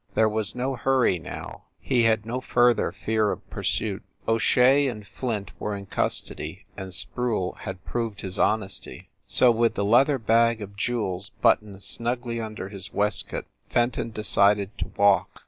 [0.15, 4.01] There was no hurry now, he had no further fear of pursuit.
[4.27, 9.09] O Shea and Flint were in custody, and Sproule had proved his honesty.
[9.27, 14.91] So, with the leather bag of jewels buttoned snugly under his waistcoat, Fenton decided to
[14.97, 15.39] walk.